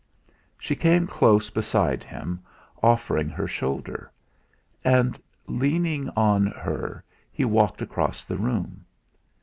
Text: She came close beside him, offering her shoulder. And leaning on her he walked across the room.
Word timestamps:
She 0.57 0.73
came 0.75 1.05
close 1.05 1.51
beside 1.51 2.03
him, 2.03 2.41
offering 2.81 3.29
her 3.29 3.47
shoulder. 3.47 4.11
And 4.83 5.21
leaning 5.45 6.09
on 6.17 6.47
her 6.47 7.03
he 7.31 7.45
walked 7.45 7.83
across 7.83 8.25
the 8.25 8.35
room. 8.37 8.83